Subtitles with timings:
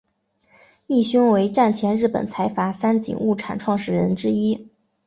[0.87, 4.67] 义兄为战前日本财阀三井物产创始人之一。